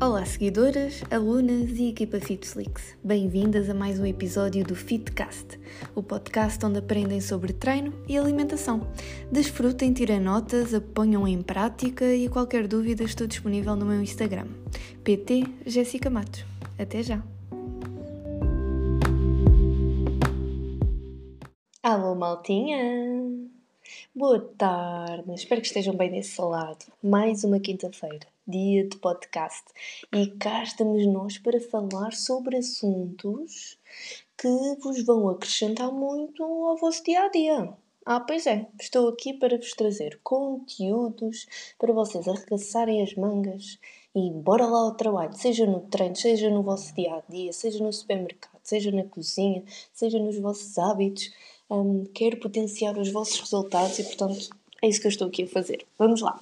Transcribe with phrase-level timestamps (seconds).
[0.00, 2.96] Olá, seguidoras, alunas e equipa FitFlix.
[3.02, 5.58] Bem-vindas a mais um episódio do Fitcast,
[5.92, 8.86] o podcast onde aprendem sobre treino e alimentação.
[9.32, 14.46] Desfrutem, tirem notas, ponham em prática e qualquer dúvida estou disponível no meu Instagram,
[15.02, 16.44] PT Jéssica Matos.
[16.78, 17.20] Até já!
[21.82, 22.78] Alô, maltinha!
[24.14, 26.86] Boa tarde, espero que estejam bem desse lado.
[27.02, 29.64] Mais uma quinta-feira dia de podcast.
[30.12, 33.78] E cá estamos nós para falar sobre assuntos
[34.36, 34.48] que
[34.82, 37.76] vos vão acrescentar muito ao vosso dia a dia.
[38.06, 41.46] Ah, pois é, estou aqui para vos trazer conteúdos
[41.78, 43.78] para vocês arregaçarem as mangas
[44.14, 47.84] e bora lá ao trabalho, seja no treino, seja no vosso dia a dia, seja
[47.84, 51.30] no supermercado, seja na cozinha, seja nos vossos hábitos.
[51.70, 54.48] Um, quero potenciar os vossos resultados e, portanto,
[54.82, 55.84] é isso que eu estou aqui a fazer.
[55.98, 56.40] Vamos lá.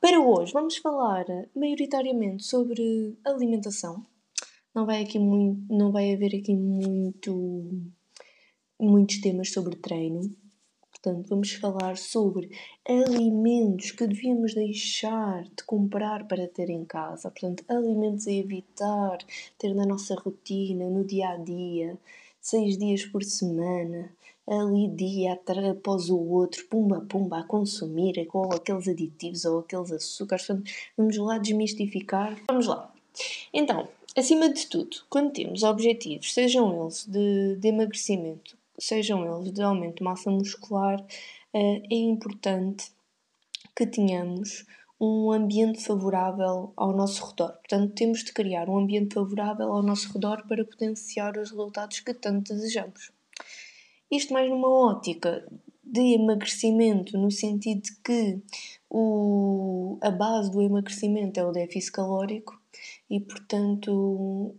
[0.00, 4.04] Para hoje vamos falar maioritariamente sobre alimentação.
[4.74, 7.92] Não vai aqui muito, não vai haver aqui muito
[8.78, 10.34] muitos temas sobre treino.
[10.90, 12.50] Portanto, vamos falar sobre
[12.86, 17.30] alimentos que devíamos deixar de comprar para ter em casa.
[17.30, 19.18] Portanto, alimentos a evitar
[19.56, 21.96] ter na nossa rotina, no dia a dia,
[22.40, 24.10] seis dias por semana
[24.48, 25.38] ali dia
[25.70, 30.48] após o outro, pumba pumba, a consumir com aqueles aditivos ou aqueles açúcares.
[30.96, 32.36] Vamos lá desmistificar.
[32.48, 32.92] Vamos lá.
[33.52, 39.62] Então, acima de tudo, quando temos objetivos, sejam eles de, de emagrecimento, sejam eles de
[39.62, 41.04] aumento de massa muscular,
[41.52, 42.92] eh, é importante
[43.76, 44.64] que tenhamos
[45.00, 47.52] um ambiente favorável ao nosso redor.
[47.52, 52.14] Portanto, temos de criar um ambiente favorável ao nosso redor para potenciar os resultados que
[52.14, 53.12] tanto desejamos.
[54.10, 55.46] Isto mais numa ótica
[55.84, 58.42] de emagrecimento, no sentido de que
[58.90, 62.58] o, a base do emagrecimento é o déficit calórico
[63.08, 64.54] e, portanto,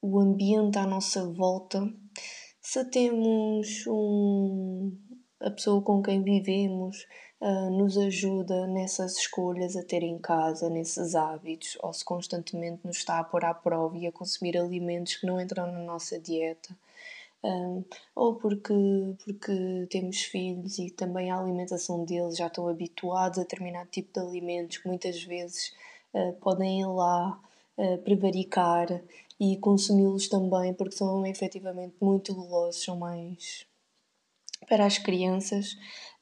[0.00, 1.92] o ambiente à nossa volta,
[2.60, 4.92] se temos um,
[5.40, 7.06] a pessoa com quem vivemos
[7.40, 12.98] uh, nos ajuda nessas escolhas a ter em casa, nesses hábitos, ou se constantemente nos
[12.98, 16.76] está a pôr à prova e a consumir alimentos que não entram na nossa dieta
[17.42, 17.84] um,
[18.14, 18.74] ou porque,
[19.24, 24.26] porque temos filhos e também a alimentação deles já estão habituados a determinado tipo de
[24.26, 25.72] alimentos que muitas vezes
[26.14, 27.40] uh, podem ir lá
[27.76, 29.02] uh, prevaricar
[29.38, 33.66] e consumi-los também porque são efetivamente muito gulosos, são mais
[34.68, 35.76] para as crianças.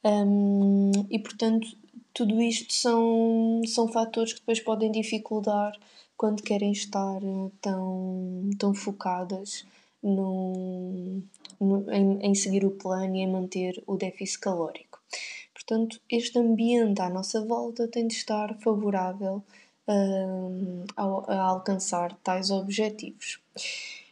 [0.04, 1.66] Um, e portanto
[2.12, 5.72] tudo isto são, são fatores que depois podem dificultar
[6.16, 7.20] quando querem estar
[7.60, 9.66] tão, tão focadas
[11.90, 15.00] em, em seguir o plano e em manter o déficit calórico.
[15.52, 19.42] Portanto, este ambiente à nossa volta tem de estar favorável
[19.88, 23.40] uh, a, a alcançar tais objetivos.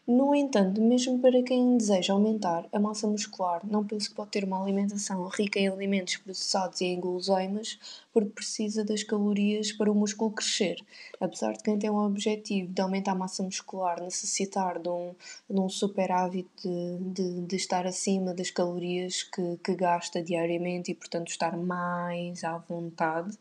[0.06, 4.44] No entanto, mesmo para quem deseja aumentar a massa muscular, não penso que pode ter
[4.44, 7.78] uma alimentação rica em alimentos processados e em guloseimas,
[8.14, 10.76] porque precisa das calorias para o músculo crescer.
[11.20, 15.14] Apesar de quem tem um objetivo de aumentar a massa muscular necessitar de um,
[15.50, 20.94] de um superávit de, de, de estar acima das calorias que, que gasta diariamente e,
[20.94, 23.36] portanto, estar mais à vontade,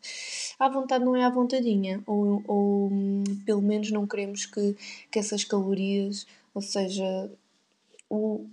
[0.60, 2.92] à vontade não é à vontadinha, ou, ou
[3.46, 4.76] pelo menos não queremos que,
[5.12, 7.32] que essas calorias ou seja,
[8.10, 8.46] o,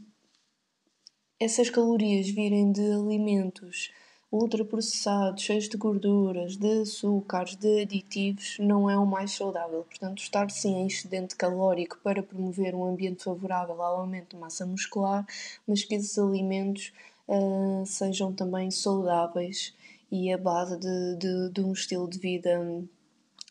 [1.38, 3.92] essas calorias virem de alimentos
[4.32, 9.82] ultraprocessados, cheios de gorduras, de açúcares, de aditivos, não é o mais saudável.
[9.82, 14.64] Portanto, estar sim em excedente calórico para promover um ambiente favorável ao aumento de massa
[14.64, 15.26] muscular,
[15.66, 16.92] mas que esses alimentos
[17.26, 19.74] uh, sejam também saudáveis
[20.12, 22.84] e a base de, de, de um estilo de vida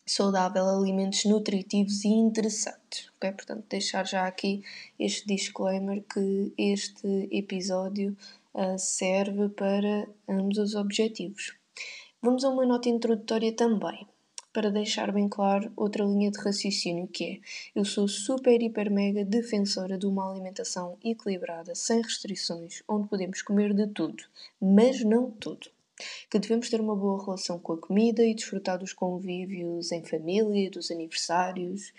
[0.06, 3.10] saudável, alimentos nutritivos e interessantes.
[3.16, 3.32] Ok?
[3.32, 4.62] Portanto, deixar já aqui
[4.98, 8.16] este disclaimer que este episódio
[8.78, 11.56] serve para ambos os objetivos.
[12.22, 14.06] Vamos a uma nota introdutória também,
[14.52, 17.40] para deixar bem claro outra linha de raciocínio que é
[17.74, 23.72] eu sou super, hiper, mega defensora de uma alimentação equilibrada, sem restrições, onde podemos comer
[23.72, 24.22] de tudo,
[24.60, 25.70] mas não tudo
[26.28, 30.70] que devemos ter uma boa relação com a comida e desfrutar dos convívios em família,
[30.70, 31.92] dos aniversários.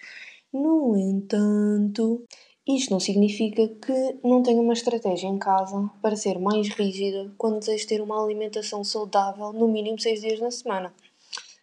[0.51, 2.25] No entanto,
[2.67, 7.59] isto não significa que não tenha uma estratégia em casa para ser mais rígida quando
[7.59, 10.93] desejo ter uma alimentação saudável no mínimo 6 dias na semana.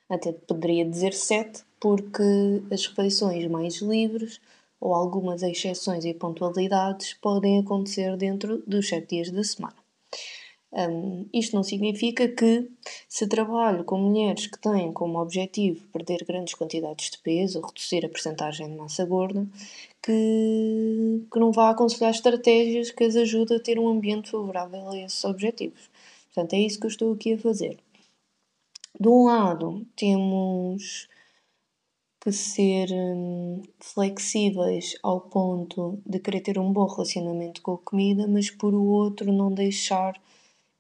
[0.09, 2.23] Até poderia dizer 7, porque
[2.73, 4.41] as refeições mais livres
[4.81, 9.77] ou algumas exceções e pontualidades podem acontecer dentro dos 7 dias da semana.
[10.71, 12.71] Um, isto não significa que,
[13.09, 18.05] se trabalho com mulheres que têm como objetivo perder grandes quantidades de peso ou reduzir
[18.05, 19.47] a percentagem de massa gorda,
[20.09, 24.99] que, que não vá aconselhar estratégias que as ajudem a ter um ambiente favorável a
[24.99, 25.91] esses objetivos.
[26.33, 27.79] Portanto, é isso que eu estou aqui a fazer.
[28.99, 31.07] De um lado, temos
[32.21, 38.27] que ser hum, flexíveis ao ponto de querer ter um bom relacionamento com a comida,
[38.27, 40.19] mas por outro, não deixar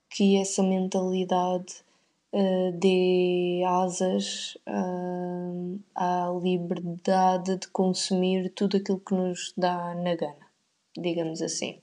[0.09, 1.85] que essa mentalidade
[2.33, 10.47] uh, dê asas uh, à liberdade de consumir tudo aquilo que nos dá na gana,
[10.97, 11.79] digamos assim.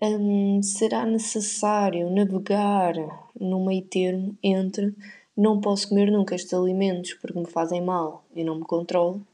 [0.00, 2.94] Um, será necessário navegar
[3.38, 4.94] no meio termo entre
[5.38, 9.24] não posso comer nunca estes alimentos porque me fazem mal e não me controlo,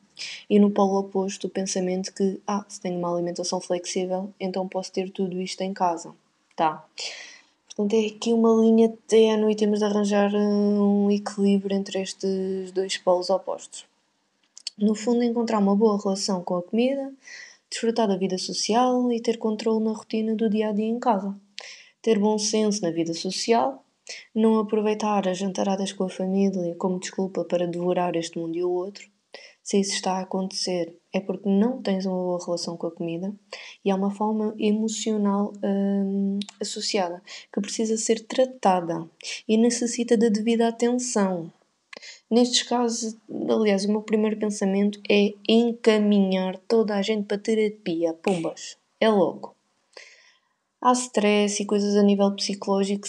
[0.51, 4.93] e no polo oposto o pensamento que, ah, se tenho uma alimentação flexível, então posso
[4.93, 6.15] ter tudo isto em casa.
[6.55, 6.85] Tá.
[7.75, 12.97] Portanto, é aqui uma linha ténue e temos de arranjar um equilíbrio entre estes dois
[12.99, 13.85] polos opostos.
[14.79, 17.13] No fundo, encontrar uma boa relação com a comida,
[17.69, 21.35] desfrutar da vida social e ter controle na rotina do dia a dia em casa.
[22.01, 23.85] Ter bom senso na vida social,
[24.33, 28.71] não aproveitar as jantaradas com a família como desculpa para devorar este mundo e o
[28.71, 29.09] outro,
[29.65, 33.35] se isso está a acontecer, é porque não tens uma boa relação com a comida
[33.83, 39.09] e há uma forma emocional hum, associada que precisa ser tratada
[39.49, 41.51] e necessita da devida atenção.
[42.31, 43.17] Nestes casos,
[43.49, 48.13] aliás, o meu primeiro pensamento é encaminhar toda a gente para terapia.
[48.13, 49.57] Pumbas, é louco.
[50.79, 53.09] Há stress e coisas a nível psicológico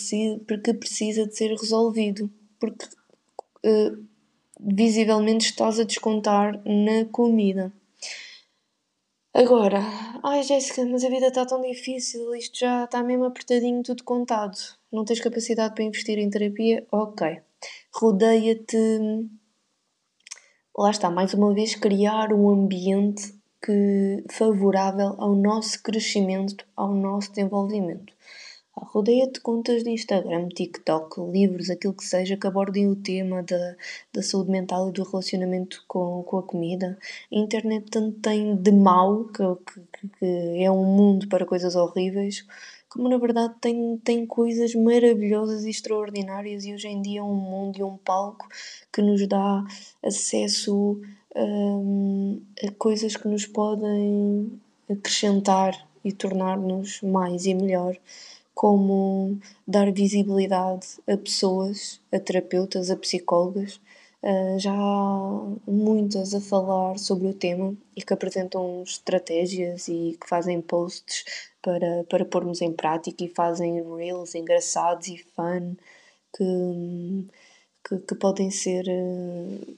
[0.64, 2.86] que precisa de ser resolvido, porque
[3.66, 4.06] uh,
[4.60, 7.72] visivelmente estás a descontar na comida.
[9.34, 9.82] Agora,
[10.24, 14.58] ai Jéssica, mas a vida está tão difícil, isto já está mesmo apertadinho, tudo contado.
[14.90, 16.88] Não tens capacidade para investir em terapia?
[16.90, 17.42] Ok.
[17.94, 18.78] Rodeia-te.
[20.78, 27.32] Lá está, mais uma vez, criar um ambiente que favorável ao nosso crescimento, ao nosso
[27.32, 28.15] desenvolvimento.
[28.78, 33.76] Rodeia-te de contas de Instagram, TikTok, livros, aquilo que seja, que abordem o tema da,
[34.12, 36.98] da saúde mental e do relacionamento com, com a comida.
[37.32, 42.46] A internet tanto tem de mau, que, que, que é um mundo para coisas horríveis,
[42.90, 47.36] como na verdade tem, tem coisas maravilhosas e extraordinárias e hoje em dia é um
[47.36, 48.48] mundo e um palco
[48.92, 49.66] que nos dá
[50.02, 51.02] acesso
[51.36, 54.50] um, a coisas que nos podem
[54.90, 55.76] acrescentar
[56.06, 57.98] e tornar-nos mais e melhor
[58.56, 59.38] como
[59.68, 63.82] dar visibilidade a pessoas, a terapeutas, a psicólogas.
[64.24, 70.28] Uh, já há muitas a falar sobre o tema e que apresentam estratégias e que
[70.28, 71.26] fazem posts
[71.62, 75.76] para, para pormos em prática e fazem reels engraçados e fun
[76.36, 77.28] que,
[77.88, 79.78] que, que podem ser uh,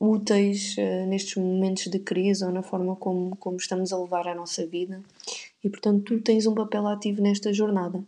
[0.00, 4.34] úteis uh, nestes momentos de crise ou na forma como, como estamos a levar a
[4.34, 5.02] nossa vida
[5.66, 8.04] e portanto tu tens um papel ativo nesta jornada.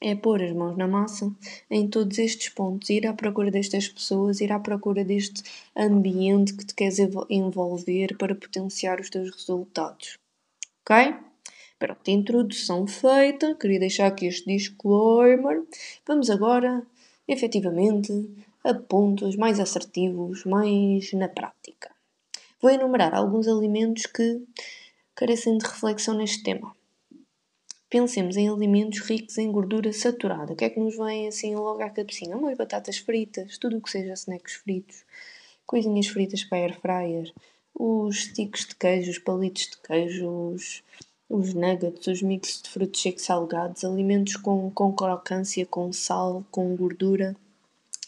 [0.00, 1.30] É pôr as mãos na massa
[1.70, 5.42] em todos estes pontos, ir à procura destas pessoas, ir à procura deste
[5.76, 6.98] ambiente que te queres
[7.28, 10.18] envolver para potenciar os teus resultados.
[10.82, 11.14] Ok?
[11.78, 15.62] Pronto, introdução feita, queria deixar aqui este disclaimer.
[16.06, 16.84] Vamos agora,
[17.28, 18.12] efetivamente,
[18.64, 21.90] a pontos mais assertivos, mais na prática.
[22.60, 24.42] Vou enumerar alguns alimentos que
[25.14, 26.74] carecem de reflexão neste tema.
[27.90, 30.52] Pensemos em alimentos ricos em gordura saturada.
[30.52, 32.36] O que é que nos vem assim logo à cabecinha?
[32.36, 35.04] Umas batatas fritas, tudo o que seja snacks fritos,
[35.66, 37.32] coisinhas fritas para air fryer,
[37.74, 40.84] os sticks de queijo, os palitos de queijo, os,
[41.28, 46.76] os nuggets, os mixes de frutos secos salgados, alimentos com, com crocância, com sal, com
[46.76, 47.34] gordura,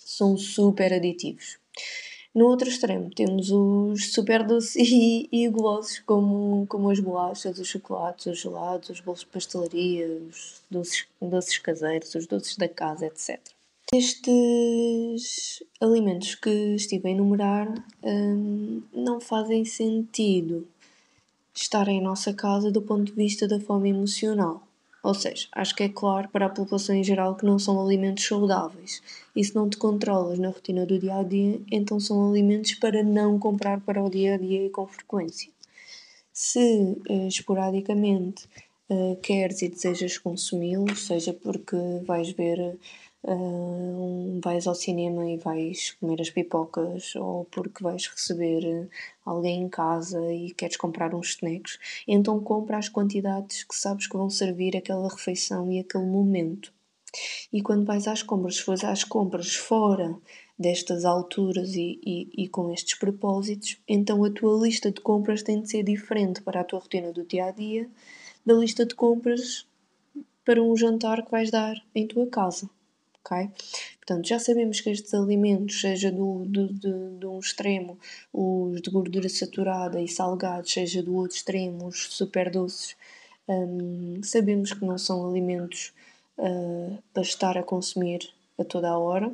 [0.05, 1.59] são super aditivos.
[2.35, 7.69] No outro extremo temos os super doces e, e golosos, como, como as bolachas, os
[7.69, 13.07] chocolates, os gelados, os bolos de pastelaria, os doces, doces caseiros, os doces da casa,
[13.07, 13.39] etc.
[13.95, 17.69] Estes alimentos que estive a enumerar
[18.03, 20.67] hum, não fazem sentido
[21.55, 24.67] estarem em nossa casa do ponto de vista da fome emocional.
[25.03, 28.25] Ou seja, acho que é claro para a população em geral que não são alimentos
[28.25, 29.03] saudáveis.
[29.35, 33.03] E se não te controlas na rotina do dia a dia, então são alimentos para
[33.03, 35.51] não comprar para o dia a dia e com frequência.
[36.33, 38.49] Se eh, esporadicamente
[38.89, 42.79] eh, queres e desejas consumi-los, seja porque vais ver
[43.25, 48.89] Uh, vais ao cinema e vais comer as pipocas ou porque vais receber
[49.25, 54.17] alguém em casa e queres comprar uns snacks, então compra as quantidades que sabes que
[54.17, 56.73] vão servir aquela refeição e aquele momento.
[57.53, 60.17] E quando vais às compras, se fores às compras fora
[60.59, 65.61] destas alturas e, e, e, com estes propósitos, então a tua lista de compras tem
[65.61, 67.89] de ser diferente para a tua rotina do dia a dia
[68.45, 69.67] da lista de compras
[70.45, 72.69] para um jantar que vais dar em tua casa.
[73.25, 73.51] Ok?
[73.99, 77.99] Portanto, já sabemos que estes alimentos, seja do, do, de, de um extremo
[78.33, 82.97] os de gordura saturada e salgados, seja do outro extremo os super doces,
[83.49, 85.93] hum, sabemos que não são alimentos
[86.39, 89.33] uh, para estar a consumir a toda a hora.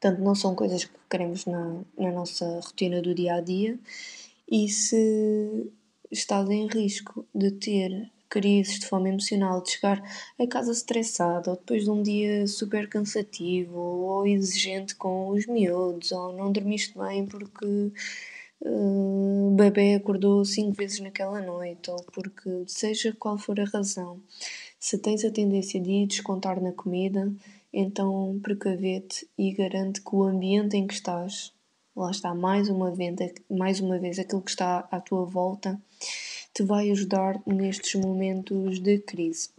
[0.00, 3.78] Portanto, não são coisas que queremos na, na nossa rotina do dia a dia.
[4.50, 5.70] E se
[6.10, 10.02] estás em risco de ter crises de fome emocional, de chegar
[10.40, 16.12] a casa estressado, ou depois de um dia super cansativo, ou exigente com os miúdos,
[16.12, 17.92] ou não dormiste bem porque
[18.62, 24.18] uh, o bebê acordou cinco vezes naquela noite, ou porque seja qual for a razão,
[24.80, 27.30] se tens a tendência de descontar na comida,
[27.70, 31.52] então precavete e garante que o ambiente em que estás,
[31.94, 33.14] lá está mais uma vez,
[33.50, 35.78] mais uma vez aquilo que está à tua volta,
[36.54, 39.50] te vai ajudar nestes momentos de crise.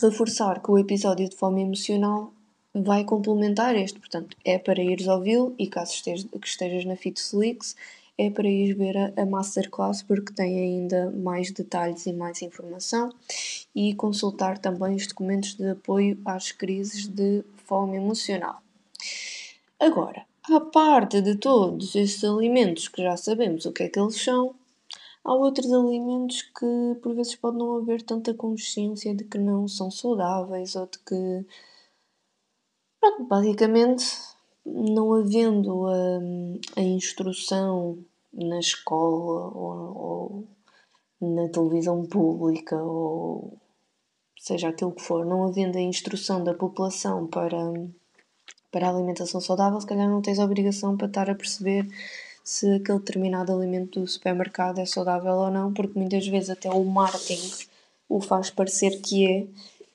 [0.00, 2.32] Reforçar que o episódio de fome emocional
[2.74, 7.76] vai complementar este, portanto, é para ires ouvi-lo e caso estejas, que estejas na Fitflix,
[8.16, 13.12] é para ir ver a, a Masterclass porque tem ainda mais detalhes e mais informação
[13.74, 18.62] e consultar também os documentos de apoio às crises de fome emocional.
[19.78, 24.20] Agora, à parte de todos estes alimentos que já sabemos o que é que eles
[24.20, 24.54] são,
[25.24, 29.90] há outros alimentos que por vezes pode não haver tanta consciência de que não são
[29.90, 31.46] saudáveis ou de que.
[33.00, 34.04] Pronto, basicamente,
[34.64, 36.20] não havendo a,
[36.76, 37.98] a instrução
[38.32, 40.46] na escola ou,
[41.20, 43.58] ou na televisão pública ou
[44.38, 47.56] seja aquilo que for, não havendo a instrução da população para,
[48.72, 51.86] para a alimentação saudável, se calhar não tens a obrigação para estar a perceber
[52.44, 56.84] se aquele determinado alimento do supermercado é saudável ou não, porque muitas vezes até o
[56.84, 57.66] marketing
[58.08, 59.46] o faz parecer que é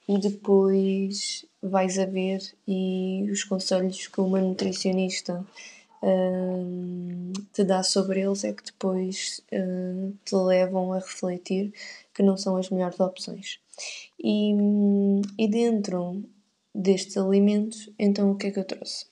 [0.08, 5.46] e depois vais a ver e os conselhos que uma nutricionista
[6.02, 11.74] uh, te dá sobre eles é que depois uh, te levam a refletir
[12.14, 13.60] que não são as melhores opções.
[14.20, 14.54] E,
[15.38, 16.24] e dentro
[16.74, 19.06] destes alimentos, então o que é que eu trouxe?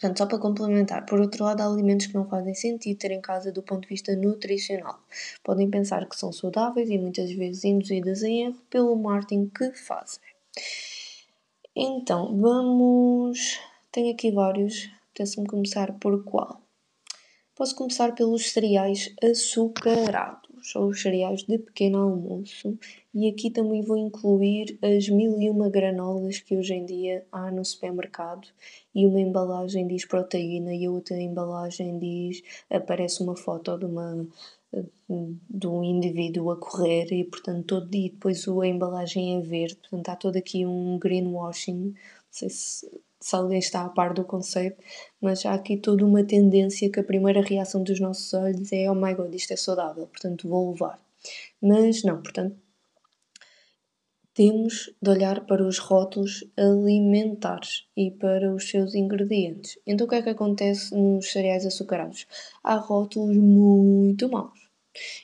[0.00, 3.20] Portanto, só para complementar, por outro lado, há alimentos que não fazem sentido ter em
[3.20, 4.98] casa do ponto de vista nutricional.
[5.44, 10.22] Podem pensar que são saudáveis e muitas vezes induzidas em erro pelo marketing que fazem.
[11.76, 13.60] Então, vamos.
[13.92, 14.88] Tenho aqui vários.
[15.10, 16.62] Apetece-me começar por qual?
[17.54, 22.78] Posso começar pelos cereais açucarados ou os cereais de pequeno almoço.
[23.14, 27.50] E aqui também vou incluir as mil e uma granolas que hoje em dia há
[27.50, 28.48] no supermercado.
[28.94, 34.26] E uma embalagem diz proteína e a outra embalagem diz aparece uma foto de uma
[35.50, 39.76] de um indivíduo a correr e portanto todo dia depois a embalagem é verde.
[39.76, 41.86] Portanto há todo aqui um greenwashing.
[41.86, 41.94] Não
[42.30, 44.82] sei se se alguém está a par do conceito,
[45.20, 48.94] mas há aqui toda uma tendência que a primeira reação dos nossos olhos é oh
[48.94, 50.98] my god, isto é saudável, portanto vou levar.
[51.60, 52.56] Mas não, portanto,
[54.32, 59.78] temos de olhar para os rótulos alimentares e para os seus ingredientes.
[59.86, 62.26] Então o que é que acontece nos cereais açucarados?
[62.64, 64.58] Há rótulos muito maus.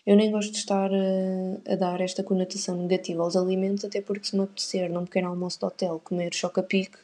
[0.04, 4.26] Eu nem gosto de estar a, a, dar esta conotação negativa aos alimentos, até porque
[4.26, 6.98] se me apetecer num pequeno almoço de hotel comer choca-pique,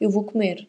[0.00, 0.66] eu vou comer.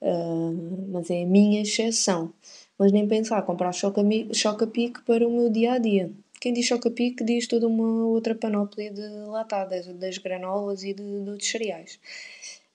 [0.00, 2.32] Uh, mas é a minha exceção.
[2.78, 6.10] Mas nem pensar comprar choca-pique para o meu dia a dia.
[6.40, 11.30] Quem diz choca-pique diz toda uma outra panóplia de latadas, das granolas e de, de
[11.30, 11.98] outros cereais.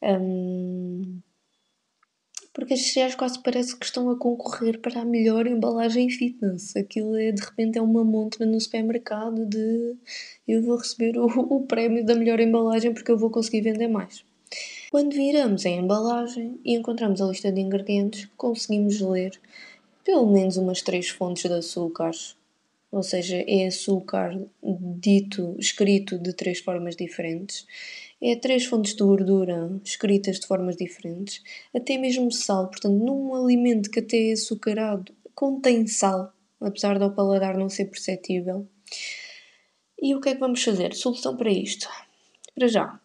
[0.01, 1.21] Um,
[2.53, 6.75] porque estes cereais quase parece que estão a concorrer para a melhor embalagem fitness.
[6.75, 9.95] Aquilo é, de repente é uma montra no supermercado de
[10.47, 14.25] eu vou receber o, o prémio da melhor embalagem porque eu vou conseguir vender mais.
[14.91, 19.39] Quando viramos a embalagem e encontramos a lista de ingredientes, conseguimos ler
[20.03, 22.35] pelo menos umas três fontes de açúcares,
[22.91, 27.65] ou seja, é açúcar dito, escrito de três formas diferentes,
[28.21, 31.41] é três fontes de gordura escritas de formas diferentes,
[31.73, 37.57] até mesmo sal, portanto, num alimento que até é açucarado contém sal, apesar do paladar
[37.57, 38.67] não ser perceptível.
[40.01, 40.93] E o que é que vamos fazer?
[40.93, 41.87] Solução para isto?
[42.53, 43.00] Para já,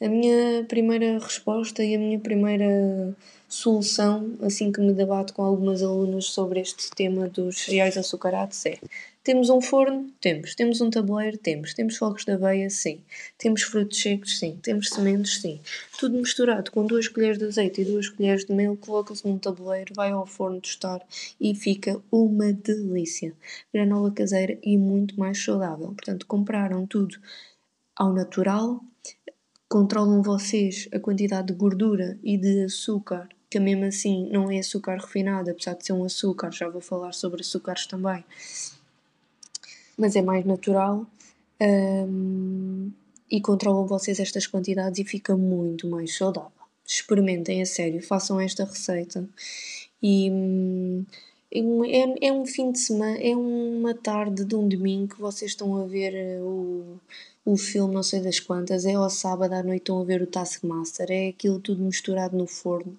[0.00, 3.16] a minha primeira resposta e a minha primeira
[3.48, 8.78] solução, assim que me debato com algumas alunas sobre este tema dos cereais açucarados, é
[9.24, 10.12] Temos um forno?
[10.20, 10.54] Temos.
[10.54, 11.38] Temos um tabuleiro?
[11.38, 11.72] Temos.
[11.72, 12.68] Temos fogos de aveia?
[12.68, 13.00] Sim.
[13.38, 14.38] Temos frutos secos?
[14.38, 14.58] Sim.
[14.62, 15.40] Temos sementes?
[15.40, 15.60] Sim.
[15.98, 19.94] Tudo misturado com duas colheres de azeite e duas colheres de mel, coloca-se num tabuleiro,
[19.94, 21.00] vai ao forno tostar
[21.40, 23.32] e fica uma delícia.
[23.72, 25.88] Granola caseira e muito mais saudável.
[25.88, 27.16] Portanto, compraram tudo
[27.96, 28.80] ao natural,
[29.76, 34.96] controlam vocês a quantidade de gordura e de açúcar, que mesmo assim não é açúcar
[34.96, 38.24] refinado, apesar de ser um açúcar, já vou falar sobre açúcares também,
[39.98, 41.04] mas é mais natural.
[41.60, 42.90] Um,
[43.30, 46.50] e controlam vocês estas quantidades e fica muito mais saudável.
[46.86, 49.28] Experimentem a sério, façam esta receita
[50.02, 51.04] e hum,
[51.52, 55.76] é, é um fim de semana, é uma tarde de um domingo que vocês estão
[55.76, 56.98] a ver eh, o,
[57.44, 60.26] o filme não sei das quantas, é ao sábado à noite estão a ver o
[60.26, 62.96] Taskmaster, é aquilo tudo misturado no forno.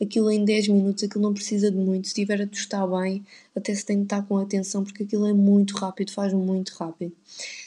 [0.00, 2.06] Aquilo em 10 minutos, aquilo não precisa de muito.
[2.06, 3.26] Se estiver a tostar bem,
[3.56, 7.12] até se tem de estar com atenção, porque aquilo é muito rápido, faz muito rápido.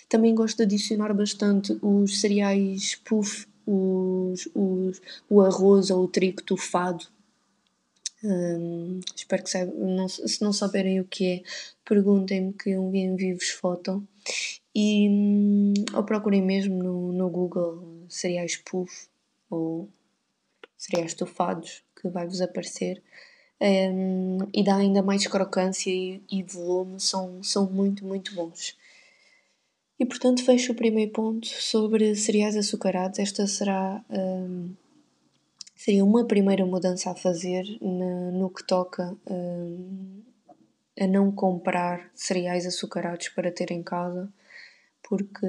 [0.07, 6.41] Também gosto de adicionar bastante os cereais puff, os, os, o arroz ou o trigo
[6.41, 7.05] tufado,
[8.23, 10.07] Hum, espero que saibam.
[10.07, 11.43] Se não souberem o que é,
[11.83, 14.05] perguntem-me que eu envio-vos foto.
[14.75, 19.07] E, hum, ou procurem mesmo no, no Google cereais puff
[19.49, 19.89] ou
[20.77, 23.01] cereais estufados, que vai-vos aparecer.
[23.61, 28.75] Um, e dá ainda mais crocância e, e, volume, são, são muito, muito bons.
[29.99, 33.19] E portanto fecho o primeiro ponto sobre cereais açucarados.
[33.19, 34.73] Esta será um,
[35.83, 40.21] seria uma primeira mudança a fazer na, no que toca um,
[40.99, 44.31] a não comprar cereais açucarados para ter em casa,
[45.01, 45.47] porque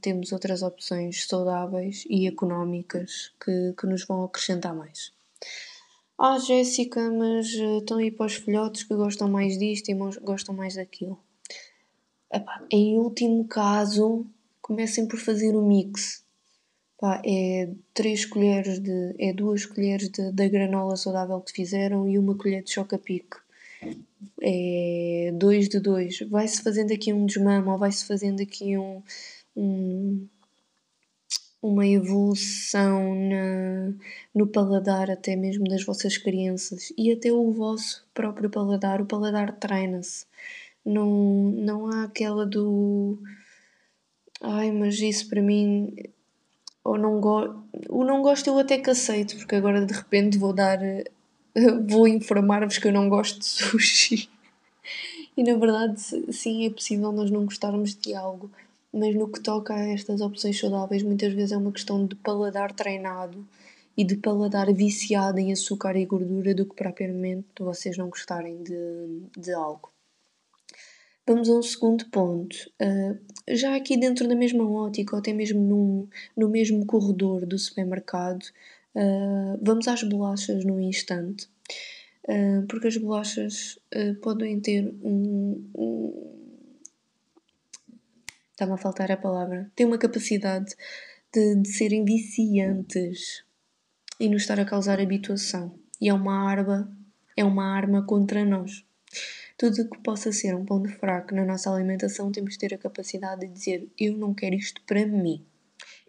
[0.00, 5.12] temos outras opções saudáveis e económicas que, que nos vão acrescentar mais.
[6.16, 10.54] Ah, Jéssica, mas eh, estão aí para os filhotes que gostam mais disto e gostam
[10.54, 11.18] mais daquilo.
[12.32, 14.24] Epá, em último caso,
[14.62, 16.23] comecem por fazer o mix
[16.98, 19.14] Pá, é 3 colheres de.
[19.18, 23.36] é 2 colheres de, da granola saudável que fizeram e uma colher de choca-pique.
[24.42, 26.20] É 2 de 2.
[26.30, 29.02] Vai-se fazendo aqui um desmame ou vai-se fazendo aqui um,
[29.56, 30.28] um
[31.64, 33.94] uma evolução na,
[34.34, 39.00] no paladar até mesmo das vossas crianças e até o vosso próprio paladar.
[39.00, 40.26] O paladar treina-se.
[40.84, 41.08] Não,
[41.52, 43.18] não há aquela do.
[44.42, 45.94] Ai, mas isso para mim
[46.84, 47.64] ou não gosto.
[47.88, 50.78] O não gosto eu até que aceito, porque agora de repente vou dar.
[51.88, 54.28] vou informar-vos que eu não gosto de sushi.
[55.36, 56.00] E na verdade,
[56.32, 58.50] sim, é possível nós não gostarmos de algo,
[58.92, 62.72] mas no que toca a estas opções saudáveis, muitas vezes é uma questão de paladar
[62.72, 63.44] treinado
[63.96, 69.22] e de paladar viciado em açúcar e gordura do que propriamente vocês não gostarem de,
[69.36, 69.93] de algo.
[71.26, 72.54] Vamos a um segundo ponto.
[72.78, 77.58] Uh, já aqui dentro da mesma ótica, ou até mesmo num, no mesmo corredor do
[77.58, 78.42] supermercado,
[78.94, 81.48] uh, vamos às bolachas no instante.
[82.28, 83.78] Uh, porque as bolachas
[84.20, 86.34] podem ter um, um.
[88.50, 89.72] Está-me a faltar a palavra.
[89.74, 90.74] Tem uma capacidade
[91.32, 93.44] de, de serem viciantes
[94.20, 95.74] e nos estar a causar habituação.
[95.98, 96.94] E é uma arma,
[97.34, 98.84] é uma arma contra nós.
[99.56, 102.78] Tudo o que possa ser um ponto fraco na nossa alimentação, temos de ter a
[102.78, 105.44] capacidade de dizer: Eu não quero isto para mim.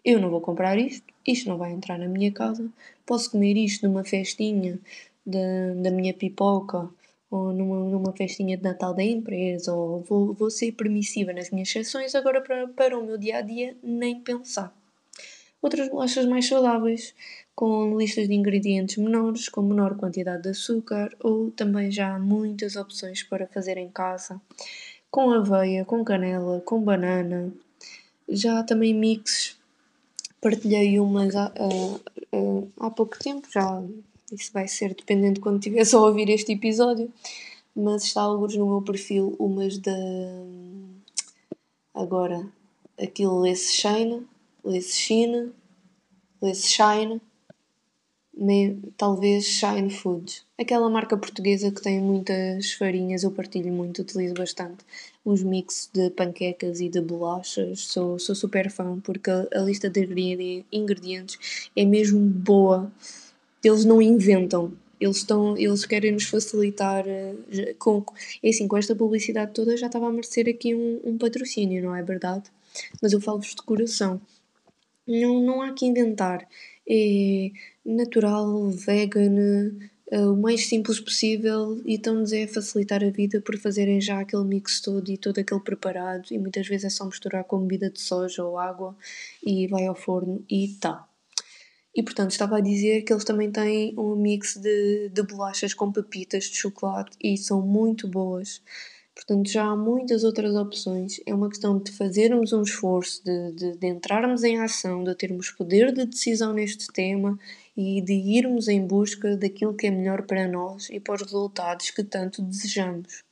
[0.04, 2.68] Eu não vou comprar isto, isto não vai entrar na minha casa.
[3.04, 4.78] Posso comer isto numa festinha
[5.24, 6.88] da, da minha pipoca
[7.30, 11.70] ou numa, numa festinha de Natal da empresa, ou vou, vou ser permissiva nas minhas
[11.70, 14.75] sessões, agora para, para o meu dia a dia, nem pensar.
[15.62, 17.14] Outras bolachas mais saudáveis
[17.54, 22.76] com listas de ingredientes menores, com menor quantidade de açúcar, ou também já há muitas
[22.76, 24.40] opções para fazer em casa,
[25.10, 27.50] com aveia, com canela, com banana.
[28.28, 29.58] Já há também mixes,
[30.40, 33.82] partilhei umas há, há, há pouco tempo, já
[34.30, 37.12] isso vai ser dependente quando estiver só a ouvir este episódio,
[37.74, 39.92] mas está alguns no meu perfil, umas da.
[41.94, 42.46] Agora,
[43.00, 44.26] aquilo Lace Shine,
[44.94, 45.52] Shine,
[46.42, 47.20] Lace Shine,
[48.96, 50.42] talvez Shine Food.
[50.58, 54.84] Aquela marca portuguesa que tem muitas farinhas, eu partilho muito, utilizo bastante.
[55.24, 60.64] Os mix de panquecas e de bolachas, sou, sou super fã porque a, lista de
[60.72, 62.90] ingredientes é mesmo boa.
[63.64, 68.04] Eles não inventam, eles estão eles querem nos facilitar uh, com
[68.42, 71.94] é assim com esta publicidade toda já estava a merecer aqui um, um patrocínio não
[71.94, 72.44] é verdade
[73.02, 74.20] mas eu falo-vos de coração
[75.06, 76.46] não, não há que inventar
[76.88, 77.50] é
[77.84, 79.72] natural, vegan,
[80.12, 84.44] uh, o mais simples possível e estão-nos a facilitar a vida por fazerem já aquele
[84.44, 88.00] mix todo e todo aquele preparado e muitas vezes é só misturar com bebida de
[88.00, 88.96] soja ou água
[89.44, 91.06] e vai ao forno e tá.
[91.94, 95.90] E portanto estava a dizer que eles também têm um mix de, de bolachas com
[95.90, 98.62] pepitas de chocolate e são muito boas.
[99.16, 101.18] Portanto, já há muitas outras opções.
[101.24, 105.50] É uma questão de fazermos um esforço, de, de, de, entrarmos em ação, de termos
[105.50, 107.38] poder de decisão neste tema
[107.74, 111.90] e de irmos em busca daquilo que é melhor para nós e para os resultados
[111.90, 113.24] que tanto desejamos.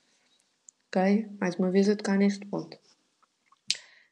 [0.88, 1.29] Ok?
[1.38, 2.84] Mais uma vez a tocar neste ponto.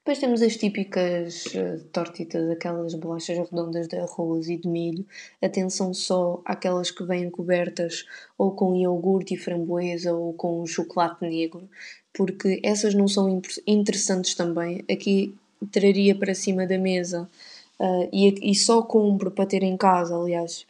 [0.05, 5.07] Depois temos as típicas uh, tortitas, aquelas bolachas redondas de arroz e de milho.
[5.41, 8.05] Atenção só àquelas que vêm cobertas
[8.37, 11.69] ou com iogurte e framboesa ou com chocolate negro,
[12.13, 14.85] porque essas não são interessantes também.
[14.91, 15.37] Aqui
[15.71, 17.31] traria para cima da mesa
[17.79, 20.67] uh, e, e só compro para ter em casa, aliás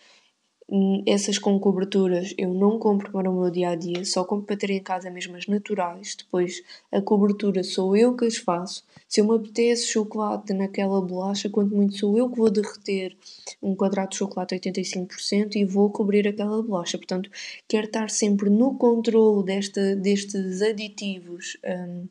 [1.07, 4.57] essas com coberturas eu não compro para o meu dia a dia, só compro para
[4.57, 6.17] ter em casa mesmo as naturais.
[6.17, 8.83] Depois a cobertura sou eu que as faço.
[9.07, 13.15] Se eu me apetece chocolate naquela bolacha, quanto muito sou eu que vou derreter
[13.63, 16.97] um quadrado de chocolate a 85% e vou cobrir aquela bolacha.
[16.97, 17.31] Portanto,
[17.69, 21.59] quero estar sempre no controle desta, destes aditivos.
[21.65, 22.07] Um,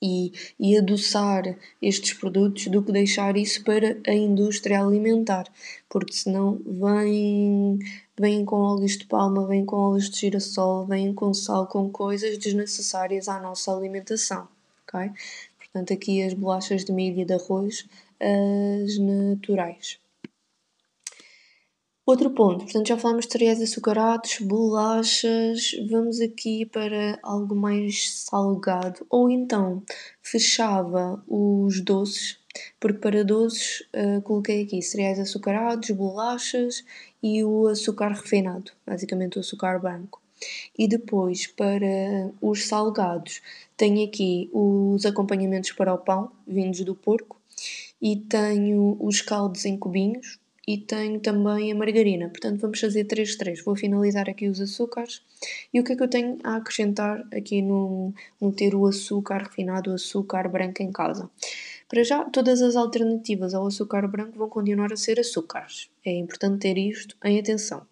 [0.00, 5.44] e, e adoçar estes produtos do que deixar isso para a indústria alimentar,
[5.88, 7.78] porque senão vêm,
[8.18, 12.38] vêm com óleos de palma, vêm com óleos de girassol, vêm com sal, com coisas
[12.38, 14.48] desnecessárias à nossa alimentação,
[14.86, 15.10] ok?
[15.58, 17.86] Portanto, aqui as bolachas de milho e de arroz,
[18.20, 19.98] as naturais.
[22.06, 29.04] Outro ponto, portanto já falámos de cereais açucarados, bolachas, vamos aqui para algo mais salgado,
[29.10, 29.82] ou então
[30.22, 32.38] fechava os doces,
[32.78, 36.84] porque para doces uh, coloquei aqui cereais açucarados, bolachas
[37.20, 40.22] e o açúcar refinado, basicamente o açúcar branco.
[40.78, 43.42] E depois para os salgados
[43.76, 47.36] tenho aqui os acompanhamentos para o pão, vindos do porco,
[48.00, 52.28] e tenho os caldos em cubinhos, e tenho também a margarina.
[52.28, 53.64] Portanto, vamos fazer 3 3.
[53.64, 55.22] Vou finalizar aqui os açúcares.
[55.72, 59.44] E o que é que eu tenho a acrescentar aqui no, no ter o açúcar
[59.44, 61.30] refinado, o açúcar branco em casa?
[61.88, 65.88] Para já, todas as alternativas ao açúcar branco vão continuar a ser açúcares.
[66.04, 67.86] É importante ter isto em atenção.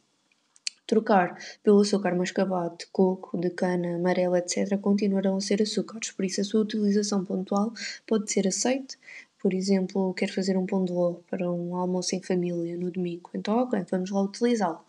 [0.86, 6.24] Trocar pelo açúcar mascavado de coco, de cana, amarela, etc., continuarão a ser açúcares, por
[6.26, 7.72] isso a sua utilização pontual
[8.06, 8.98] pode ser aceite,
[9.44, 13.28] por exemplo, quero fazer um pão de ló para um almoço em família no domingo.
[13.34, 14.80] Então, ok, vamos lá utilizá-lo.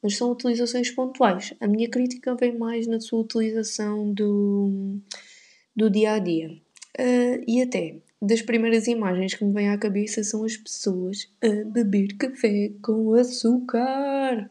[0.00, 1.52] Mas são utilizações pontuais.
[1.58, 5.00] A minha crítica vem mais na sua utilização do,
[5.74, 6.50] do dia a dia.
[6.96, 11.68] Uh, e até das primeiras imagens que me vêm à cabeça são as pessoas a
[11.68, 14.48] beber café com açúcar.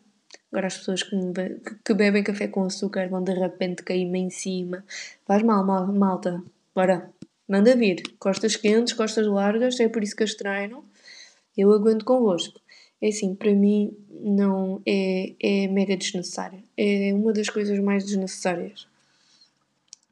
[0.51, 4.29] Agora as pessoas que, be que bebem café com açúcar vão de repente cair-me em
[4.29, 4.83] cima.
[5.25, 6.43] Faz mal, mal malta.
[6.75, 7.09] Bora.
[7.49, 8.03] Manda vir.
[8.19, 10.83] Costas quentes, costas largas, é por isso que as treinam.
[11.57, 12.61] Eu aguento convosco.
[13.01, 16.61] É assim, para mim não é, é mega desnecessário.
[16.77, 18.87] É uma das coisas mais desnecessárias.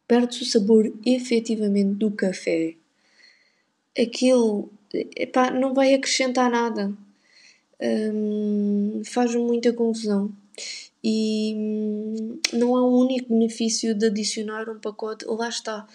[0.07, 2.73] Perde-se o sabor efetivamente do café.
[3.95, 4.71] Aquilo
[5.15, 6.91] epá, não vai acrescentar nada.
[7.79, 10.31] Hum, faz muita confusão.
[11.03, 15.25] E hum, não há um único benefício de adicionar um pacote.
[15.25, 15.87] Lá está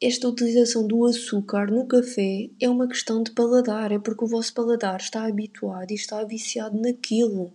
[0.00, 4.52] esta utilização do açúcar no café é uma questão de paladar, é porque o vosso
[4.52, 7.52] paladar está habituado e está viciado naquilo.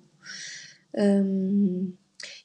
[0.95, 1.93] Um,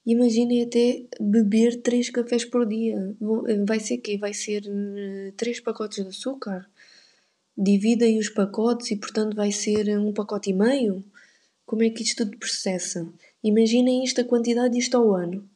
[0.05, 3.17] imaginem até beber 3 cafés por dia.
[3.67, 4.19] Vai ser quê?
[4.19, 4.63] Vai ser
[5.37, 6.69] 3 eh, pacotes de açúcar?
[7.57, 11.05] Dividem os pacotes e, portanto, vai ser um pacote e meio?
[11.65, 13.09] Como é que isto tudo processa?
[13.43, 15.49] Imaginem isto, a quantidade disto ao ano.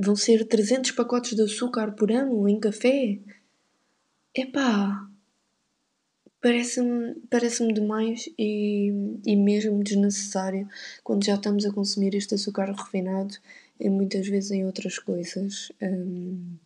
[0.00, 3.18] Vão ser 300 pacotes de açúcar por ano em café?
[4.34, 5.08] Epá!
[6.40, 8.92] Parece-me parece demais e,
[9.24, 10.68] e mesmo desnecessário
[11.02, 13.34] quando já estamos a consumir este açúcar refinado
[13.80, 16.56] e muitas vezes em outras coisas um,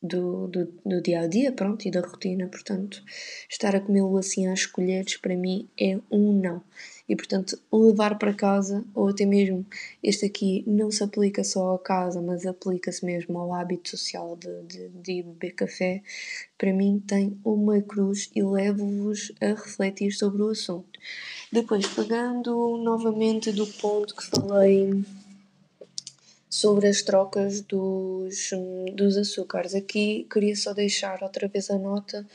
[0.00, 2.46] do, do, do, dia a dia, pronto, e da rotina.
[2.46, 3.02] Portanto,
[3.50, 6.62] estar a comê-lo assim às colheres para mim é um não
[7.08, 9.64] e, portanto, levar para casa, ou até mesmo
[10.02, 14.62] este aqui não se aplica só à casa, mas aplica-se mesmo ao hábito social de,
[14.64, 16.02] de, de beber café,
[16.58, 20.98] para mim tem uma cruz e levo-vos a refletir sobre o assunto.
[21.50, 25.02] Depois, pegando novamente do ponto que falei
[26.50, 28.50] sobre as trocas dos,
[28.94, 29.74] dos açúcares.
[29.74, 32.26] Aqui queria só deixar outra vez a nota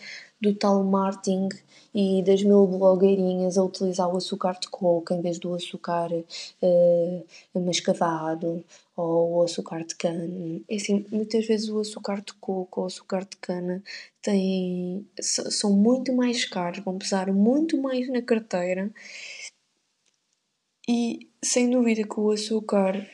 [0.43, 1.47] do tal marketing
[1.95, 7.59] e das mil blogueirinhas a utilizar o açúcar de coco em vez do açúcar uh,
[7.59, 8.63] mascavado
[8.95, 10.61] ou o açúcar de cana.
[10.69, 13.81] É assim, muitas vezes o açúcar de coco ou o açúcar de cana
[14.21, 18.91] tem, são muito mais caros, vão pesar muito mais na carteira
[20.87, 23.07] e sem dúvida que o açúcar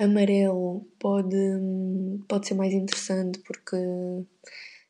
[0.00, 1.36] amarelo pode,
[2.28, 3.76] pode ser mais interessante porque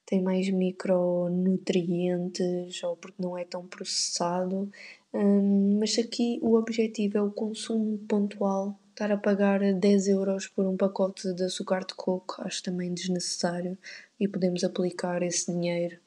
[0.09, 4.73] tem mais micronutrientes ou porque não é tão processado.
[5.13, 8.81] Um, mas aqui o objetivo é o consumo pontual.
[8.89, 13.77] Estar a pagar 10 euros por um pacote de açúcar de coco acho também desnecessário
[14.19, 15.99] e podemos aplicar esse dinheiro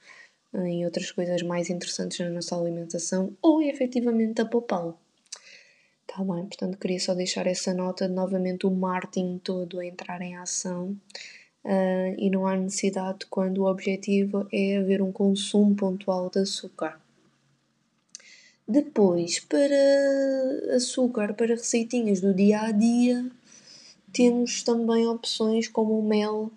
[0.56, 4.98] em outras coisas mais interessantes na nossa alimentação ou efetivamente a poupá-lo.
[6.10, 10.20] Está bem, portanto queria só deixar essa nota de novamente o marketing todo a entrar
[10.22, 10.98] em ação
[11.66, 17.00] uh, e não há necessidade quando o objetivo é haver um consumo pontual de açúcar.
[18.68, 23.26] Depois, para açúcar, para receitinhas do dia a dia,
[24.14, 26.52] temos também opções como o mel,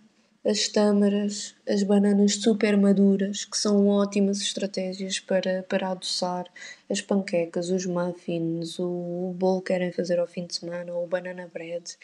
[0.44, 6.46] as tâmaras, as bananas super maduras, que são ótimas estratégias para, para adoçar
[6.90, 11.08] as panquecas, os muffins, o bolo que querem fazer ao fim de semana, ou o
[11.08, 11.96] banana bread.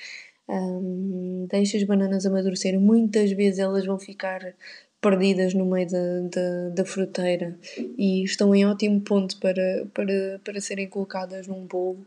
[0.50, 4.52] Um, deixa as bananas amadurecerem, muitas vezes elas vão ficar
[5.00, 7.56] perdidas no meio da, da, da fruteira
[7.96, 12.04] e estão em ótimo ponto para, para, para serem colocadas num bolo.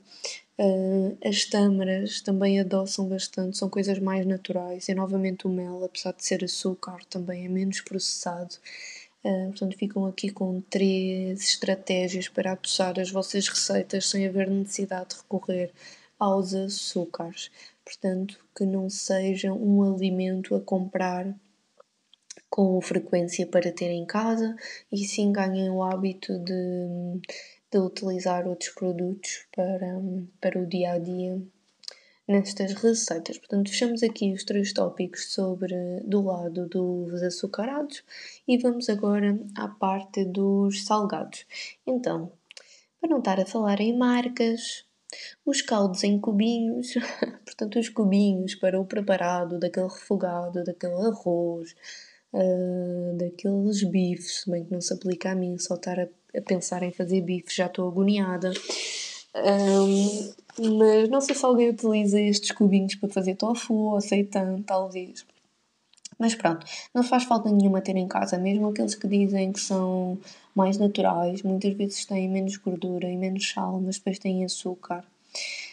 [0.59, 4.87] Uh, as tâmaras também adoçam bastante, são coisas mais naturais.
[4.89, 8.55] E novamente o mel, apesar de ser açúcar, também é menos processado.
[9.23, 15.11] Uh, portanto, ficam aqui com três estratégias para adoçar as vossas receitas sem haver necessidade
[15.11, 15.71] de recorrer
[16.19, 17.49] aos açúcares.
[17.85, 21.35] Portanto, que não seja um alimento a comprar
[22.49, 24.55] com frequência para ter em casa
[24.91, 27.19] e sim ganhem o hábito de
[27.73, 29.99] de utilizar outros produtos para,
[30.39, 31.41] para o dia a dia
[32.27, 33.39] nestas receitas.
[33.39, 38.03] Portanto, fechamos aqui os três tópicos sobre do lado dos açucarados
[38.47, 41.47] e vamos agora à parte dos salgados.
[41.85, 42.31] Então,
[43.01, 44.85] para não estar a falar em marcas,
[45.45, 46.93] os caldos em cubinhos,
[47.45, 51.75] portanto, os cubinhos para o preparado daquele refogado, daquele arroz,
[52.33, 56.83] uh, daqueles bifes, bem que não se aplica a mim, só estar a a pensar
[56.83, 58.51] em fazer bife, já estou agoniada.
[59.35, 65.25] Um, mas não sei se alguém utiliza estes cubinhos para fazer tofu ou seitan, talvez.
[66.17, 70.19] Mas pronto, não faz falta nenhuma ter em casa, mesmo aqueles que dizem que são
[70.55, 75.03] mais naturais, muitas vezes têm menos gordura e menos sal, mas depois têm açúcar.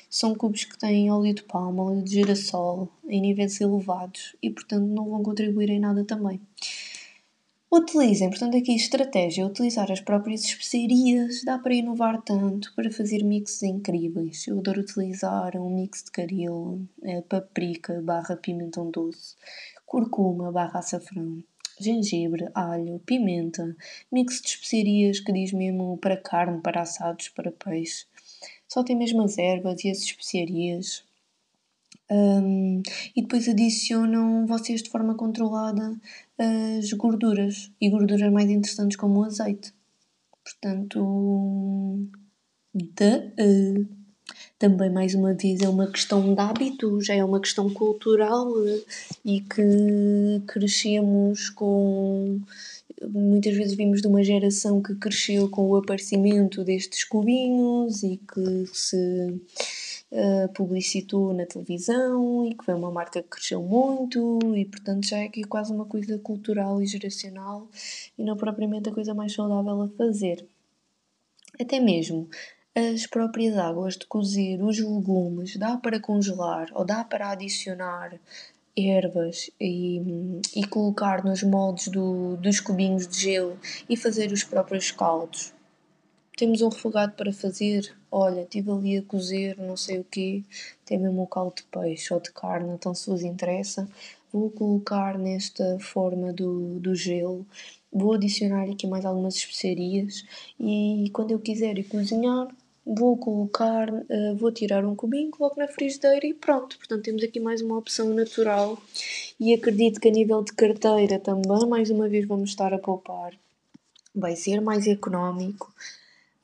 [0.08, 4.86] São cubos que têm óleo de palma, óleo de girassol, em níveis elevados e, portanto,
[4.86, 6.40] não vão contribuir em nada também.
[7.72, 13.62] Utilizem, portanto, aqui estratégia, utilizar as próprias especiarias, dá para inovar tanto, para fazer mixes
[13.62, 14.48] incríveis.
[14.48, 19.36] Eu adoro utilizar um mix de caril, é, paprika barra pimentão doce,
[19.86, 21.44] curcuma barra açafrão,
[21.82, 23.76] gengibre, alho, pimenta,
[24.10, 28.06] mix de especiarias que diz mesmo para carne, para assados, para peixe.
[28.68, 31.04] Só tem mesmo as ervas e as especiarias.
[32.10, 32.82] Um,
[33.14, 35.96] e depois adicionam vocês de forma controlada
[36.36, 39.72] as gorduras e gorduras mais interessantes como o azeite.
[40.42, 41.00] Portanto,
[42.74, 43.99] uh,
[44.58, 48.84] também mais uma vez é uma questão de hábito, já é uma questão cultural uh,
[49.24, 52.40] e que crescemos com.
[53.02, 58.66] Muitas vezes vimos de uma geração que cresceu com o aparecimento destes cubinhos e que
[58.74, 59.40] se
[60.12, 65.18] uh, publicitou na televisão e que foi uma marca que cresceu muito e portanto já
[65.18, 67.66] é aqui quase uma coisa cultural e geracional
[68.18, 70.44] e não propriamente a coisa mais saudável a fazer.
[71.58, 72.28] Até mesmo
[72.74, 75.56] as próprias águas de cozer os legumes.
[75.56, 78.18] Dá para congelar ou dá para adicionar
[78.76, 80.00] ervas e,
[80.54, 85.52] e colocar nos moldes do, dos cubinhos de gelo e fazer os próprios caldos.
[86.36, 90.42] Temos um refogado para fazer, olha, estive ali a cozer não sei o quê,
[90.86, 93.86] tem mesmo um caldo de peixe ou de carne, então se vos interessa,
[94.32, 97.44] vou colocar nesta forma do, do gelo,
[97.92, 100.24] vou adicionar aqui mais algumas especiarias
[100.58, 102.48] e quando eu quiser ir cozinhar,
[102.92, 106.76] vou colocar, uh, vou tirar um cubinho, coloco na frigideira e pronto.
[106.76, 108.76] Portanto, temos aqui mais uma opção natural
[109.38, 113.32] e acredito que a nível de carteira também, mais uma vez, vamos estar a poupar.
[114.14, 115.72] Vai ser mais económico.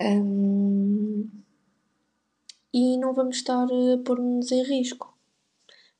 [0.01, 1.29] Um,
[2.73, 5.16] e não vamos estar a pôr-nos em risco.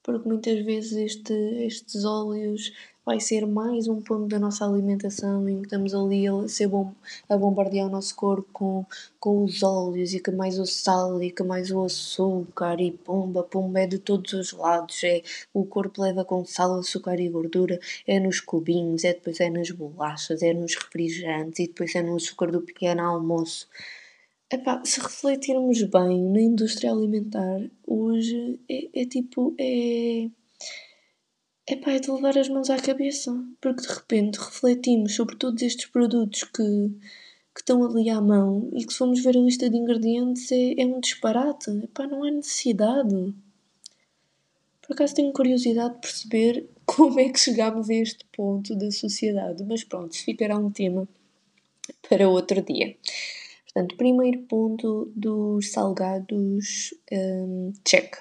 [0.07, 2.73] Porque muitas vezes este, estes óleos
[3.05, 6.95] vai ser mais um ponto da nossa alimentação em que estamos ali a, ser bom,
[7.29, 8.87] a bombardear o nosso corpo com,
[9.19, 13.43] com os óleos e que mais o sal e que mais o açúcar e pomba,
[13.43, 17.81] pomba é de todos os lados, é o corpo leva com sal, açúcar e gordura,
[18.07, 22.15] é nos cubinhos, é depois é nas bolachas, é nos refrigerantes e depois é no
[22.15, 23.69] açúcar do pequeno almoço.
[24.49, 30.31] Epá, se refletirmos bem na indústria alimentar, hoje é, é tipo, é
[31.69, 35.87] Epá, é de levar as mãos à cabeça, porque de repente refletimos sobre todos estes
[35.87, 36.63] produtos que,
[37.53, 40.75] que estão ali à mão e que se formos ver a lista de ingredientes é,
[40.81, 41.69] é um disparate.
[41.83, 43.35] Epá, não há necessidade.
[44.81, 49.65] Por acaso tenho curiosidade de perceber como é que chegámos a este ponto da sociedade,
[49.65, 51.09] mas pronto, ficará um tema
[52.09, 52.97] para outro dia.
[53.77, 58.17] Portanto, primeiro ponto dos salgados, um, check.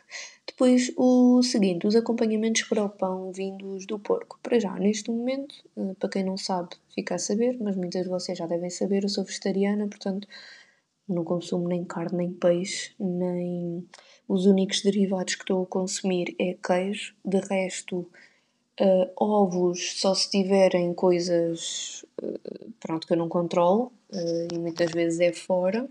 [0.46, 4.38] Depois, o seguinte, os acompanhamentos para o pão vindos do porco.
[4.44, 8.10] Para já, neste momento, eh, para quem não sabe, fica a saber, mas muitas de
[8.10, 10.28] vocês já devem saber, eu sou vegetariana, portanto,
[11.08, 13.88] não consumo nem carne, nem peixe, nem
[14.28, 17.16] os únicos derivados que estou a consumir é queijo.
[17.24, 18.06] De resto,
[18.80, 24.92] uh, ovos só se tiverem coisas uh, pronto, que eu não controlo uh, e muitas
[24.92, 25.88] vezes é fora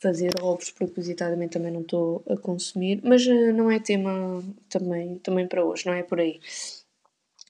[0.00, 5.64] fazer ovos propositadamente também não estou a consumir, mas não é tema também, também para
[5.64, 6.40] hoje, não é por aí.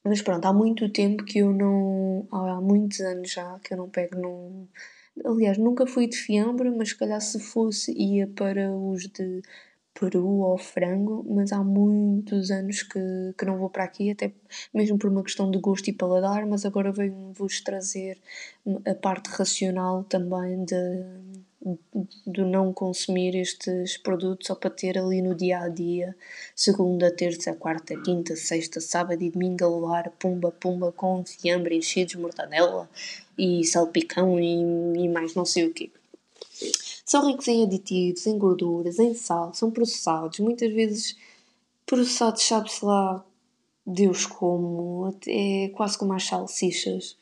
[0.04, 2.26] Mas pronto, há muito tempo que eu não.
[2.30, 4.68] Há muitos anos já que eu não pego num.
[5.24, 9.42] Aliás, nunca fui de fiambre, mas se calhar se fosse ia para os de
[9.94, 13.00] peru ou frango, mas há muitos anos que,
[13.36, 14.32] que não vou para aqui, até
[14.72, 18.18] mesmo por uma questão de gosto e paladar, mas agora venho-vos trazer
[18.86, 20.76] a parte racional também de
[22.26, 26.14] do não consumir estes produtos só para ter ali no dia a dia,
[26.56, 32.16] segunda, terça, quarta, quinta, sexta, sábado e domingo a levar pumba, pumba com fiambre, enchidos,
[32.16, 32.88] mortadela
[33.38, 35.90] e salpicão e, e mais não sei o quê.
[37.04, 41.16] São ricos em aditivos, em gorduras, em sal, são processados, muitas vezes
[41.84, 43.24] processados, sabe-se lá
[43.86, 47.16] Deus como, é quase como as salsichas.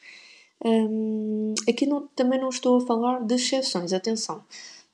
[0.65, 4.45] Um, aqui não, também não estou a falar de exceções, atenção.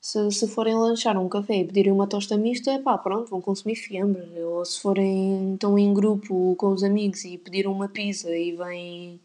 [0.01, 3.75] Se, se forem lanchar um café e pedirem uma tosta mista, pá, pronto, vão consumir
[3.75, 4.41] fiambre.
[4.41, 9.21] Ou se forem estão em grupo com os amigos e pediram uma pizza e vem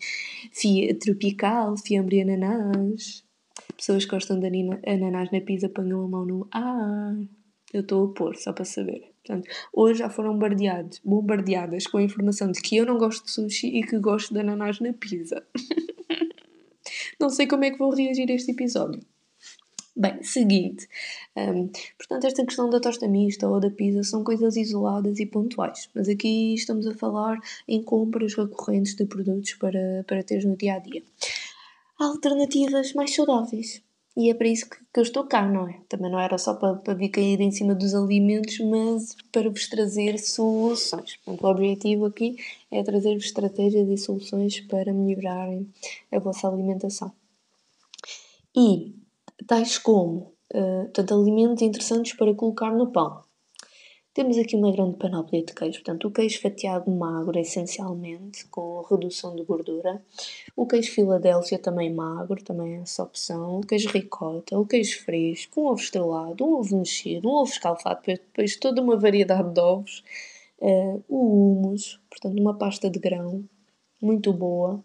[0.51, 3.23] fia, tropical, fiambre e ananás.
[3.81, 4.45] Pessoas que gostam de
[4.85, 7.17] ananás na pizza ponham a mão no ar.
[7.73, 9.11] Eu estou a pôr, só para saber.
[9.25, 13.31] Portanto, hoje já foram bombardeados, bombardeadas com a informação de que eu não gosto de
[13.31, 15.43] sushi e que gosto de ananás na pizza.
[17.19, 19.01] Não sei como é que vou reagir a este episódio.
[19.95, 20.87] Bem, seguinte.
[21.35, 25.89] Um, portanto, esta questão da tosta mista ou da pizza são coisas isoladas e pontuais,
[25.93, 30.75] mas aqui estamos a falar em compras recorrentes de produtos para, para teres no dia
[30.75, 31.03] a dia.
[32.01, 33.79] Alternativas mais saudáveis.
[34.17, 35.81] E é para isso que, que, eu estou cá, não é?
[35.87, 39.67] Também não era só para, para vir cair em cima dos alimentos, mas para vos
[39.69, 41.17] trazer soluções.
[41.17, 42.37] Portanto, o objetivo aqui
[42.71, 45.71] é trazer-vos estratégias e soluções para melhorarem
[46.11, 47.11] a vossa alimentação.
[48.57, 48.95] E
[49.45, 53.21] tais como uh, alimentos interessantes para colocar no pão.
[54.13, 59.37] Temos aqui uma grande panóplia de queijo, portanto, o queijo fatiado magro, essencialmente, com redução
[59.37, 60.03] de gordura.
[60.53, 63.59] O queijo Filadélfia, também magro, também é essa opção.
[63.59, 68.01] O queijo ricota, o queijo fresco, um ovo estrelado, um ovo mexido, um ovo escalfado,
[68.05, 70.03] depois toda uma variedade de ovos.
[70.59, 73.45] Uh, o hummus, portanto, uma pasta de grão,
[74.01, 74.83] muito boa.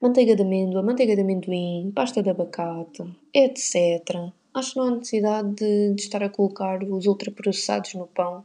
[0.00, 3.02] Manteiga de amêndoa, manteiga de amendoim, pasta de abacate,
[3.34, 8.44] etc acho que não há necessidade de, de estar a colocar os ultraprocessados no pão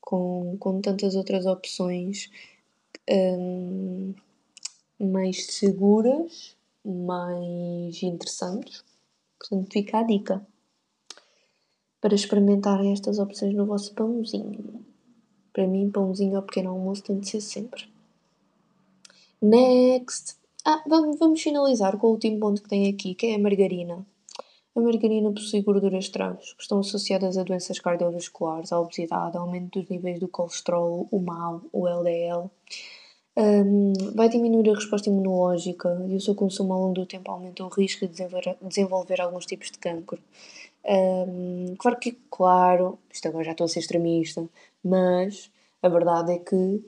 [0.00, 2.30] com, com tantas outras opções
[3.08, 4.14] um,
[4.98, 8.84] mais seguras, mais interessantes.
[9.38, 10.46] Portanto, fica a dica
[12.00, 14.84] para experimentarem estas opções no vosso pãozinho.
[15.52, 17.88] Para mim, pãozinho ao pequeno almoço tem de ser sempre.
[19.40, 20.36] Next!
[20.64, 24.06] Ah, vamos, vamos finalizar com o último ponto que tem aqui, que é a margarina.
[24.74, 29.88] A margarina possui gorduras trans, que estão associadas a doenças cardiovasculares, à obesidade, aumento dos
[29.90, 32.50] níveis do colesterol, o MAO, o LDL.
[33.36, 37.62] Um, vai diminuir a resposta imunológica e o seu consumo ao longo do tempo aumenta
[37.64, 40.18] o risco de desenvolver, desenvolver alguns tipos de cancro.
[40.84, 44.48] Um, claro que, claro, isto agora já estou a ser extremista,
[44.82, 45.50] mas
[45.82, 46.82] a verdade é que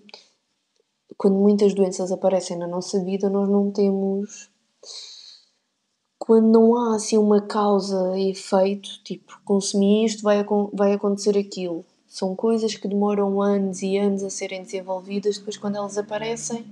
[1.19, 4.51] quando muitas doenças aparecem na nossa vida, nós não temos
[6.27, 11.85] quando não há assim uma causa e efeito, tipo, consumir isto, vai, vai acontecer aquilo.
[12.09, 16.65] São coisas que demoram anos e anos a serem desenvolvidas, depois quando elas aparecem,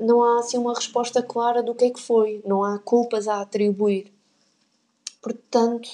[0.00, 3.40] não há assim uma resposta clara do que é que foi, não há culpas a
[3.40, 4.12] atribuir.
[5.22, 5.88] Portanto,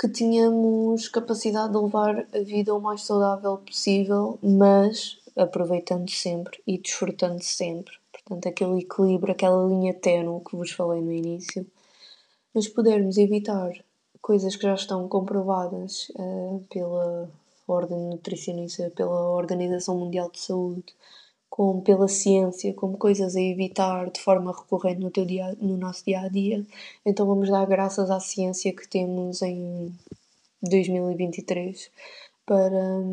[0.00, 6.78] que tenhamos capacidade de levar a vida o mais saudável possível, mas aproveitando sempre e
[6.78, 7.92] desfrutando sempre.
[8.10, 11.66] Portanto, aquele equilíbrio, aquela linha ténue que vos falei no início.
[12.54, 13.72] Mas pudermos evitar
[14.20, 17.30] coisas que já estão comprovadas uh, pela
[17.66, 20.94] Ordem Nutricionista, pela Organização Mundial de Saúde,
[21.50, 26.04] como pela ciência, como coisas a evitar de forma recorrente no, teu dia, no nosso
[26.04, 26.64] dia a dia.
[27.04, 29.92] Então vamos dar graças à ciência que temos em
[30.62, 31.90] 2023
[32.48, 33.04] para,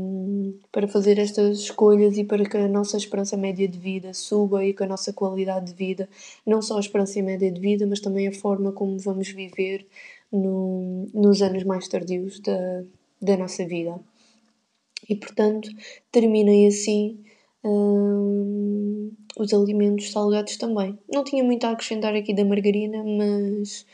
[0.72, 4.74] para fazer estas escolhas e para que a nossa esperança média de vida suba e
[4.74, 6.08] que a nossa qualidade de vida,
[6.46, 9.86] não só a esperança média de vida, mas também a forma como vamos viver
[10.32, 12.84] no, nos anos mais tardios da,
[13.22, 14.00] da nossa vida.
[15.10, 15.70] E portanto,
[16.14, 17.20] terminei assim
[17.62, 20.98] hum, os alimentos salgados também.
[21.14, 23.86] Não tinha muito a acrescentar aqui da margarina, mas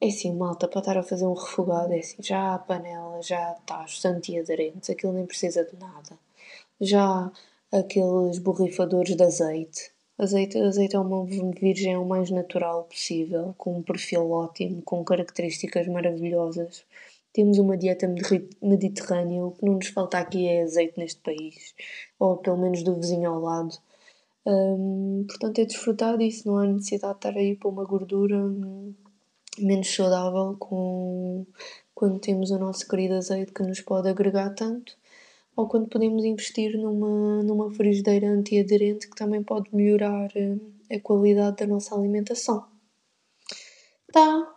[0.00, 3.52] é assim, malta, para estar a fazer um refogado, é assim, já a panela já
[3.52, 6.18] está bastante aderente, aquilo nem precisa de nada.
[6.80, 7.30] Já
[7.72, 9.90] aqueles borrifadores de azeite.
[10.18, 15.86] Azeite, azeite é uma virgem o mais natural possível, com um perfil ótimo, com características
[15.88, 16.84] maravilhosas.
[17.32, 18.08] Temos uma dieta
[18.62, 21.74] mediterrânea, o que não nos falta aqui é azeite neste país,
[22.18, 23.76] ou pelo menos do vizinho ao lado.
[25.28, 28.94] Portanto, é desfrutar disso, não há necessidade de estar aí para uma gordura hum,
[29.60, 31.46] menos saudável com,
[31.94, 34.96] quando temos o nosso querido azeite que nos pode agregar tanto,
[35.56, 41.56] ou quando podemos investir numa, numa frigideira antiaderente que também pode melhorar hum, a qualidade
[41.56, 42.64] da nossa alimentação.
[44.12, 44.54] Tá,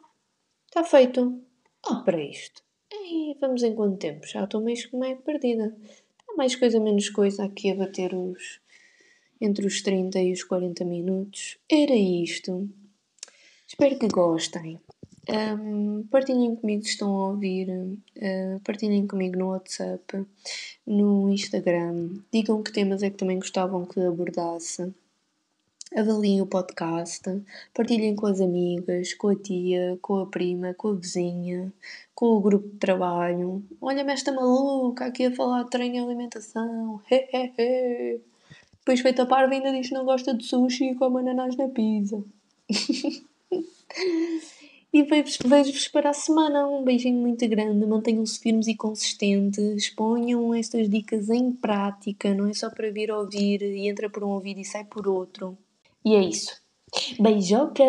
[0.71, 1.41] tá feito.
[1.83, 2.61] Ah, para isto.
[2.93, 4.27] E vamos em quanto tempo?
[4.27, 5.75] Já estou meio, meio perdida.
[6.29, 8.59] Há mais coisa, menos coisa aqui a bater os.
[9.41, 11.57] entre os 30 e os 40 minutos.
[11.69, 12.69] Era isto.
[13.71, 14.81] Espero que gostem.
[15.29, 17.69] Um, partilhem comigo se estão a ouvir.
[17.69, 20.25] Uh, partilhem comigo no WhatsApp,
[20.85, 22.09] no Instagram.
[22.33, 24.93] Digam que temas é que também gostavam que abordasse
[25.95, 27.23] avaliem o podcast,
[27.73, 31.71] partilhem com as amigas, com a tia, com a prima, com a vizinha,
[32.13, 33.63] com o grupo de trabalho.
[33.79, 37.01] Olha-me esta maluca aqui a falar de treino e alimentação.
[38.79, 42.21] Depois feita parva ainda diz que não gosta de sushi e come ananás na pizza.
[44.93, 46.67] e vejo-vos para a semana.
[46.67, 47.85] Um beijinho muito grande.
[47.85, 49.89] Mantenham-se firmes e consistentes.
[49.89, 52.33] Ponham estas dicas em prática.
[52.33, 55.57] Não é só para vir ouvir e entra por um ouvido e sai por outro.
[56.03, 56.61] E é isso.
[57.19, 57.83] Beijoca!